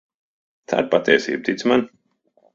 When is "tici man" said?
1.51-1.87